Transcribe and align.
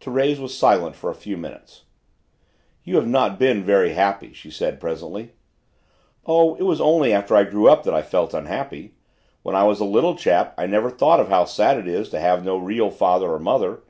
Thérèse 0.00 0.40
was 0.40 0.58
silent 0.58 0.96
for 0.96 1.08
a 1.08 1.14
few 1.14 1.36
minutes. 1.36 1.84
"You 2.82 2.96
have 2.96 3.06
not 3.06 3.38
been 3.38 3.62
very 3.62 3.92
happy," 3.92 4.32
she 4.32 4.50
said 4.50 4.80
presently. 4.80 5.34
"Oh, 6.26 6.56
it 6.56 6.64
was 6.64 6.80
only 6.80 7.12
after 7.12 7.36
I 7.36 7.44
grew 7.44 7.68
up 7.68 7.84
that 7.84 7.94
I 7.94 8.02
felt 8.02 8.34
unhappy. 8.34 8.94
When 9.44 9.54
I 9.54 9.62
was 9.62 9.78
a 9.78 9.84
little 9.84 10.16
chap 10.16 10.52
I 10.58 10.66
never 10.66 10.90
thought 10.90 11.20
of 11.20 11.28
how 11.28 11.44
sad 11.44 11.78
it 11.78 11.86
is 11.86 12.08
to 12.08 12.18
have 12.18 12.44
no 12.44 12.56
real 12.56 12.90
father 12.90 13.30
or 13.32 13.38
mother. 13.38 13.82